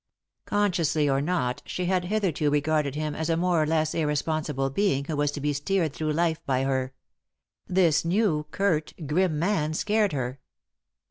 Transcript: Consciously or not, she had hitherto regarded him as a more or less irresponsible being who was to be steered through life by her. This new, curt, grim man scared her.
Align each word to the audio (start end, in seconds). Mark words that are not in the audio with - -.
Consciously 0.45 1.07
or 1.07 1.21
not, 1.21 1.61
she 1.63 1.85
had 1.85 2.05
hitherto 2.05 2.49
regarded 2.49 2.95
him 2.95 3.13
as 3.13 3.29
a 3.29 3.37
more 3.37 3.61
or 3.61 3.67
less 3.67 3.93
irresponsible 3.93 4.71
being 4.71 5.05
who 5.05 5.15
was 5.15 5.29
to 5.29 5.39
be 5.39 5.53
steered 5.53 5.93
through 5.93 6.11
life 6.13 6.43
by 6.47 6.63
her. 6.63 6.95
This 7.67 8.03
new, 8.03 8.47
curt, 8.49 8.95
grim 9.05 9.37
man 9.37 9.75
scared 9.75 10.13
her. 10.13 10.39